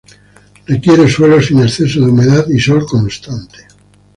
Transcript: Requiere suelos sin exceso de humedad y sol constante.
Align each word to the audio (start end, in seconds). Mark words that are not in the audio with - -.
Requiere 0.65 1.07
suelos 1.07 1.45
sin 1.45 1.61
exceso 1.61 1.99
de 1.99 2.07
humedad 2.07 2.47
y 2.49 2.59
sol 2.59 2.83
constante. 2.87 3.67